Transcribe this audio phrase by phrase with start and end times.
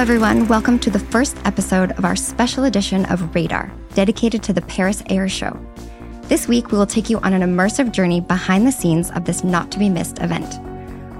[0.00, 0.48] everyone.
[0.48, 5.02] Welcome to the first episode of our special edition of Radar, dedicated to the Paris
[5.10, 5.60] Air Show.
[6.22, 9.44] This week, we will take you on an immersive journey behind the scenes of this
[9.44, 10.58] not to be missed event.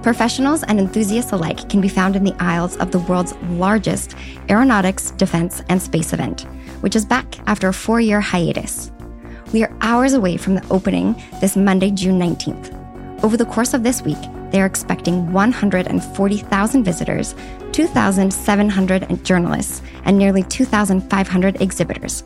[0.01, 4.15] Professionals and enthusiasts alike can be found in the aisles of the world's largest
[4.49, 6.47] aeronautics, defense, and space event,
[6.79, 8.91] which is back after a four year hiatus.
[9.53, 13.23] We are hours away from the opening this Monday, June 19th.
[13.23, 14.17] Over the course of this week,
[14.51, 17.35] they are expecting 140,000 visitors,
[17.71, 22.23] 2,700 journalists, and nearly 2,500 exhibitors.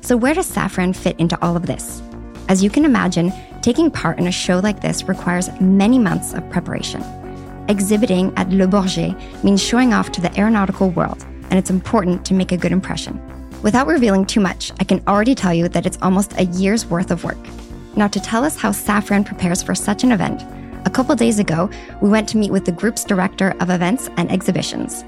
[0.00, 2.00] So, where does Safran fit into all of this?
[2.48, 6.48] As you can imagine, taking part in a show like this requires many months of
[6.48, 7.02] preparation.
[7.68, 12.34] Exhibiting at Le Bourget means showing off to the aeronautical world, and it's important to
[12.34, 13.20] make a good impression.
[13.62, 17.10] Without revealing too much, I can already tell you that it's almost a year's worth
[17.10, 17.36] of work.
[17.96, 20.42] Now, to tell us how Safran prepares for such an event,
[20.88, 21.68] a couple days ago,
[22.00, 25.04] we went to meet with the group's director of events and exhibitions.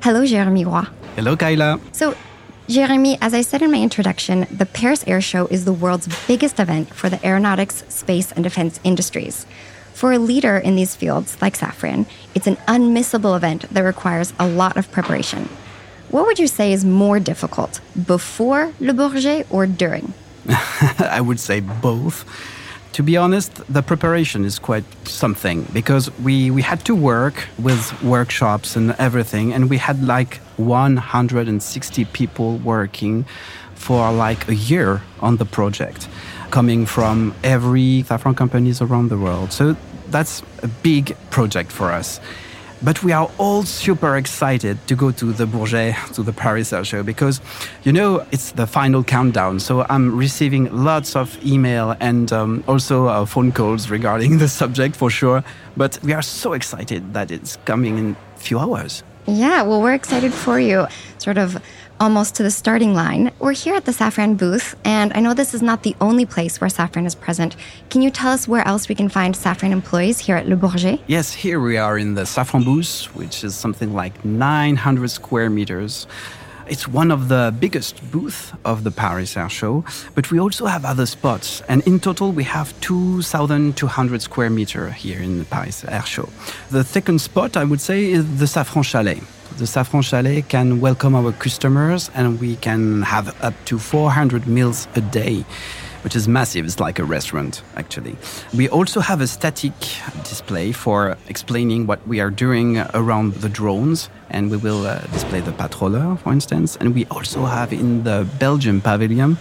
[0.00, 0.86] Hello, Jérémie Roy.
[1.16, 1.78] Hello, Kyla.
[1.92, 2.16] So,
[2.66, 6.58] Jérémie, as I said in my introduction, the Paris Air Show is the world's biggest
[6.58, 9.44] event for the aeronautics, space, and defense industries.
[9.92, 14.48] For a leader in these fields, like Safran, it's an unmissable event that requires a
[14.48, 15.50] lot of preparation.
[16.08, 20.14] What would you say is more difficult, before Le Bourget or during?
[20.98, 22.24] I would say both.
[22.92, 28.02] To be honest, the preparation is quite something because we, we had to work with
[28.02, 33.24] workshops and everything, and we had like 160 people working
[33.74, 36.06] for like a year on the project,
[36.50, 39.52] coming from every Safran companies around the world.
[39.52, 39.74] So
[40.10, 42.20] that's a big project for us.
[42.84, 46.84] But we are all super excited to go to the Bourget, to the Paris Air
[46.84, 47.40] Show, because,
[47.84, 49.60] you know, it's the final countdown.
[49.60, 54.96] So I'm receiving lots of email and um, also uh, phone calls regarding the subject
[54.96, 55.44] for sure.
[55.76, 59.04] But we are so excited that it's coming in a few hours.
[59.26, 60.86] Yeah, well, we're excited for you.
[61.18, 61.62] Sort of
[62.00, 63.30] almost to the starting line.
[63.38, 66.60] We're here at the Safran booth, and I know this is not the only place
[66.60, 67.54] where Safran is present.
[67.90, 70.98] Can you tell us where else we can find Safran employees here at Le Bourget?
[71.06, 76.08] Yes, here we are in the Safran booth, which is something like 900 square meters.
[76.68, 79.84] It's one of the biggest booths of the Paris Air Show,
[80.14, 81.62] but we also have other spots.
[81.68, 86.28] And in total, we have 2,200 square meters here in the Paris Air Show.
[86.70, 89.20] The second spot, I would say, is the Safran Chalet.
[89.58, 94.88] The Safran Chalet can welcome our customers, and we can have up to 400 meals
[94.94, 95.44] a day
[96.02, 96.64] which is massive.
[96.64, 98.16] It's like a restaurant, actually.
[98.54, 99.72] We also have a static
[100.24, 105.40] display for explaining what we are doing around the drones, and we will uh, display
[105.40, 106.76] the Patroller, for instance.
[106.76, 109.38] And we also have in the Belgium pavilion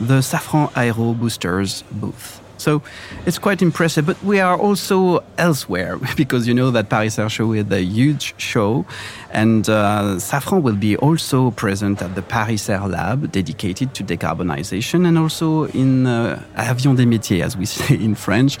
[0.00, 2.43] the Safran Aero Boosters booth.
[2.58, 2.82] So
[3.26, 4.06] it's quite impressive.
[4.06, 8.34] But we are also elsewhere because you know that Paris Air Show is a huge
[8.38, 8.86] show.
[9.30, 15.06] And uh, Safran will be also present at the Paris Air Lab dedicated to decarbonization
[15.06, 18.58] and also in uh, Avion des Métiers, as we say in French,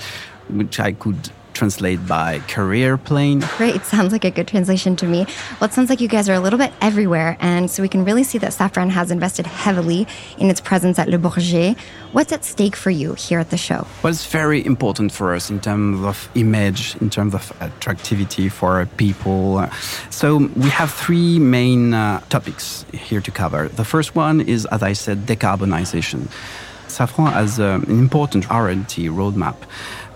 [0.48, 3.42] which I could translate by career plane.
[3.56, 3.84] Great.
[3.84, 5.26] Sounds like a good translation to me.
[5.60, 7.36] Well, it sounds like you guys are a little bit everywhere.
[7.40, 10.06] And so we can really see that Safran has invested heavily
[10.38, 11.78] in its presence at Le Bourget.
[12.12, 13.86] What's at stake for you here at the show?
[14.02, 18.86] Well, it's very important for us in terms of image, in terms of attractivity for
[18.96, 19.66] people.
[20.10, 23.68] So we have three main uh, topics here to cover.
[23.68, 26.28] The first one is, as I said, decarbonization.
[26.94, 29.56] Safran has uh, an important R&D roadmap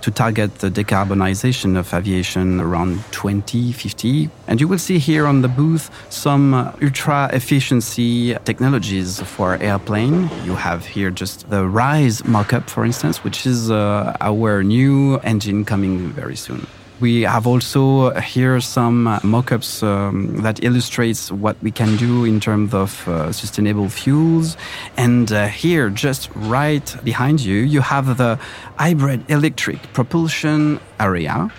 [0.00, 4.30] to target the decarbonization of aviation around 2050.
[4.46, 10.30] And you will see here on the booth some uh, ultra efficiency technologies for airplane.
[10.44, 15.64] You have here just the Rise mockup, for instance, which is uh, our new engine
[15.64, 16.64] coming very soon.
[17.00, 22.74] We have also here some mock-ups um, that illustrates what we can do in terms
[22.74, 24.56] of uh, sustainable fuels.
[24.96, 28.36] And uh, here, just right behind you, you have the
[28.76, 31.52] hybrid electric propulsion area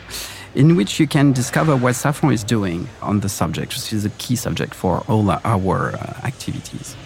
[0.56, 4.10] in which you can discover what Safran is doing on the subject, which is a
[4.18, 6.98] key subject for all our uh, activities.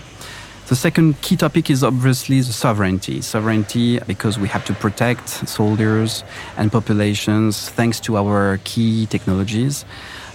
[0.67, 3.21] The second key topic is obviously the sovereignty.
[3.21, 6.23] Sovereignty because we have to protect soldiers
[6.55, 9.83] and populations thanks to our key technologies.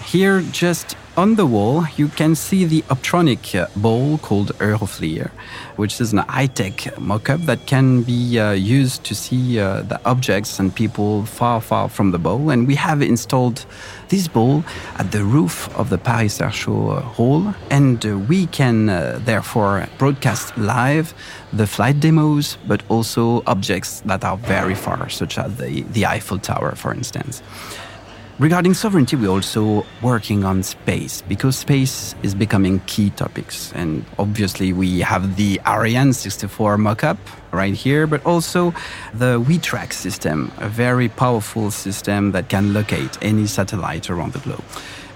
[0.05, 3.43] Here, just on the wall, you can see the optronic
[3.75, 5.33] ball called Euroflir,
[5.75, 10.61] which is an high-tech mock-up that can be uh, used to see uh, the objects
[10.61, 12.51] and people far, far from the ball.
[12.51, 13.67] And we have installed
[14.11, 14.63] this ball
[14.97, 19.89] at the roof of the Paris Air Show hall, and uh, we can uh, therefore
[19.99, 21.15] broadcast live
[21.53, 26.39] the flight demos, but also objects that are very far, such as the, the Eiffel
[26.39, 27.43] Tower, for instance.
[28.39, 33.73] Regarding sovereignty, we're also working on space because space is becoming key topics.
[33.75, 37.19] And obviously, we have the Ariane 64 mock-up
[37.51, 38.73] right here, but also
[39.13, 44.63] the WeTrack system, a very powerful system that can locate any satellite around the globe.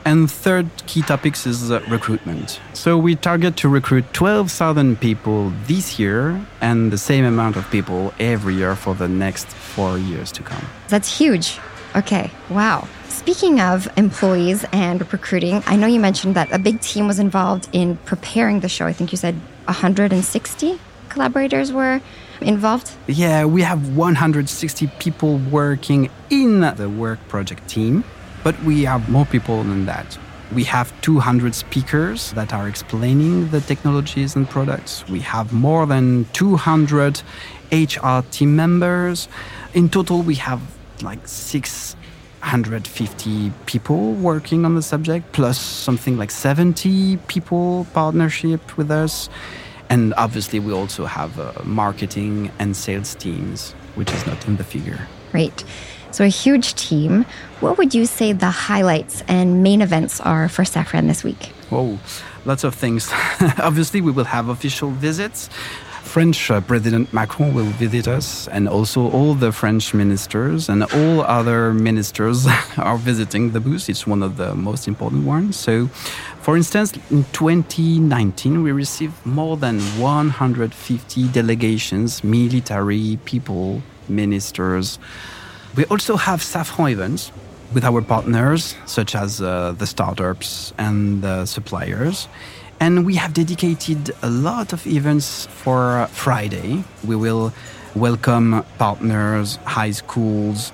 [0.04, 2.58] And third key topics is uh, recruitment.
[2.72, 8.12] So we target to recruit 12,000 people this year and the same amount of people
[8.18, 10.66] every year for the next four years to come.
[10.88, 11.60] That's huge.
[11.94, 12.88] Okay, wow.
[13.12, 17.68] Speaking of employees and recruiting, I know you mentioned that a big team was involved
[17.72, 18.86] in preparing the show.
[18.86, 19.34] I think you said
[19.66, 20.80] 160
[21.10, 22.00] collaborators were
[22.40, 22.90] involved?
[23.06, 28.02] Yeah, we have 160 people working in the work project team,
[28.42, 30.18] but we have more people than that.
[30.52, 35.06] We have 200 speakers that are explaining the technologies and products.
[35.08, 37.22] We have more than 200
[37.70, 39.28] HR team members.
[39.74, 40.60] In total, we have
[41.02, 41.28] like
[42.42, 49.28] 650 people working on the subject, plus something like 70 people partnership with us.
[49.88, 54.64] And obviously, we also have uh, marketing and sales teams, which is not in the
[54.64, 55.06] figure.
[55.30, 55.64] Great.
[56.10, 57.24] So, a huge team.
[57.60, 61.52] What would you say the highlights and main events are for Safran this week?
[61.70, 61.98] Oh,
[62.44, 63.08] lots of things.
[63.58, 65.48] obviously, we will have official visits.
[66.12, 71.22] French uh, President Macron will visit us, and also all the French ministers and all
[71.22, 73.88] other ministers are visiting the booth.
[73.88, 75.56] It's one of the most important ones.
[75.56, 75.86] So,
[76.42, 84.98] for instance, in 2019, we received more than 150 delegations, military people, ministers.
[85.74, 87.32] We also have Safran events
[87.72, 92.28] with our partners, such as uh, the startups and the suppliers.
[92.82, 96.82] And we have dedicated a lot of events for Friday.
[97.06, 97.52] We will
[97.94, 100.72] welcome partners, high schools,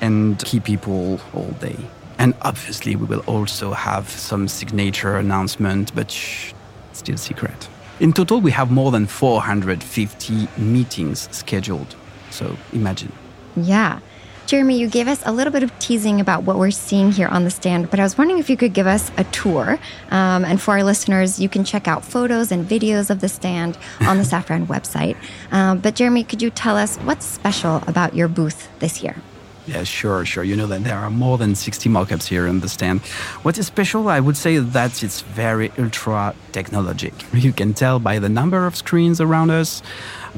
[0.00, 1.76] and key people all day.
[2.18, 6.52] And obviously, we will also have some signature announcement, but shh,
[6.92, 7.68] still secret.
[8.00, 11.94] In total, we have more than 450 meetings scheduled.
[12.30, 13.12] So imagine.
[13.54, 14.00] Yeah.
[14.46, 17.44] Jérémie, you gave us a little bit of teasing about what we're seeing here on
[17.44, 19.78] the stand, but I was wondering if you could give us a tour.
[20.10, 23.78] Um, and for our listeners, you can check out photos and videos of the stand
[24.02, 25.16] on the Safran website.
[25.50, 29.16] Um, but Jérémie, could you tell us what's special about your booth this year?
[29.66, 30.44] Yeah, sure, sure.
[30.44, 33.00] You know that there are more than 60 mockups here in the stand.
[33.44, 37.14] What is special, I would say that it's very ultra technologic.
[37.32, 39.82] You can tell by the number of screens around us,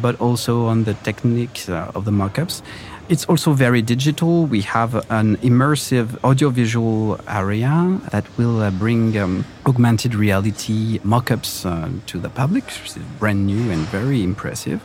[0.00, 2.62] but also on the technique uh, of the mockups.
[3.08, 4.46] It's also very digital.
[4.46, 11.88] We have an immersive audiovisual area that will uh, bring um, augmented reality mockups uh,
[12.06, 14.82] to the public, which is brand new and very impressive.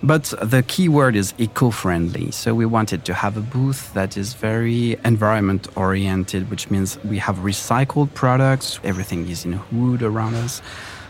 [0.00, 2.30] But the key word is eco friendly.
[2.30, 7.18] So we wanted to have a booth that is very environment oriented, which means we
[7.18, 10.62] have recycled products, everything is in wood around us.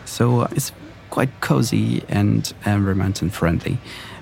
[0.05, 0.71] So it's
[1.15, 3.77] quite cozy and environment friendly.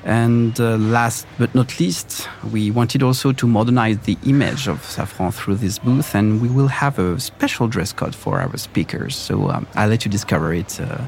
[0.06, 5.34] And uh, last but not least, we wanted also to modernize the image of Safran
[5.34, 9.16] through this booth, and we will have a special dress code for our speakers.
[9.16, 11.08] So um, I'll let you discover it, uh,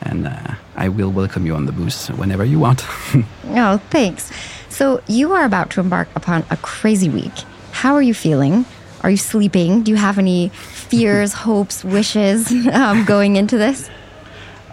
[0.00, 2.80] and uh, I will welcome you on the booth whenever you want.
[3.62, 4.32] oh, thanks.
[4.70, 7.36] So you are about to embark upon a crazy week.
[7.70, 8.64] How are you feeling?
[9.02, 9.84] Are you sleeping?
[9.84, 13.88] Do you have any fears, hopes, wishes um, going into this?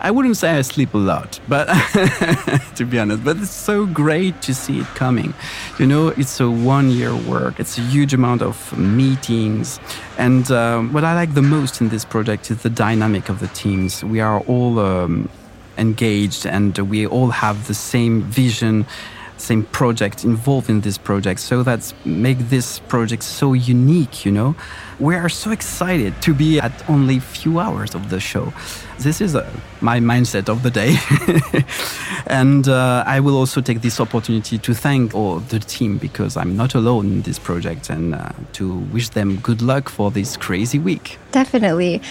[0.02, 1.66] I wouldn't say I sleep a lot, but
[2.76, 5.34] to be honest, but it's so great to see it coming.
[5.78, 9.80] You know, it's a one year work, it's a huge amount of meetings.
[10.18, 13.48] And um, what I like the most in this project is the dynamic of the
[13.48, 14.02] teams.
[14.04, 15.30] We are all um,
[15.78, 18.86] engaged and we all have the same vision
[19.40, 24.56] same project involved in this project so that's make this project so unique you know?
[25.00, 28.52] We are so excited to be at only few hours of the show.
[29.00, 30.98] This is uh, my mindset of the day.
[32.28, 36.56] And uh, i will also take this opportunity to thank all the team because i'm
[36.56, 40.80] not alone in this project and uh, to wish them good luck for this crazy
[40.80, 41.18] week.
[41.32, 42.02] Definitely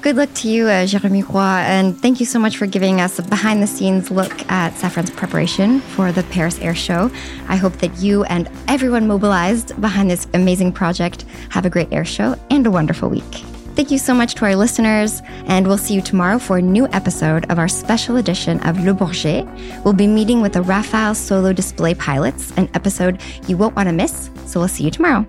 [0.00, 3.18] Good luck to you, uh, Jérémie Roy, and thank you so much for giving us
[3.18, 7.10] a behind the scenes look at Safran's preparation for the Paris Air Show.
[7.48, 12.04] I hope that you and everyone mobilized behind this amazing project have a great air
[12.04, 13.24] show and a wonderful week.
[13.74, 16.86] Thank you so much to our listeners, and we'll see you tomorrow for a new
[16.92, 19.46] episode of our special edition of Le Bourget.
[19.84, 23.92] We'll be meeting with the Rafale solo display pilots, an episode you won't want to
[23.92, 25.26] miss, so we'll see you tomorrow.